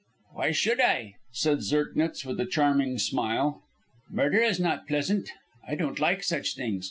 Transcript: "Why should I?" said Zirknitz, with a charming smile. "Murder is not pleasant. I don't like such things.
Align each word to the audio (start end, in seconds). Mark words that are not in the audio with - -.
"Why 0.33 0.49
should 0.49 0.81
I?" 0.81 1.13
said 1.31 1.59
Zirknitz, 1.61 2.25
with 2.25 2.39
a 2.39 2.47
charming 2.47 2.97
smile. 2.97 3.61
"Murder 4.09 4.39
is 4.41 4.59
not 4.59 4.87
pleasant. 4.87 5.29
I 5.67 5.75
don't 5.75 5.99
like 5.99 6.23
such 6.23 6.55
things. 6.55 6.79